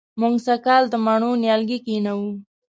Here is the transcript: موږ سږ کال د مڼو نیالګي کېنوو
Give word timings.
موږ 0.19 0.35
سږ 0.45 0.59
کال 0.65 0.83
د 0.89 0.93
مڼو 1.05 1.31
نیالګي 1.41 1.77
کېنوو 1.85 2.31